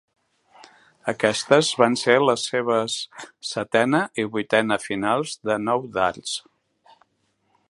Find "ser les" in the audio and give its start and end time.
2.05-2.47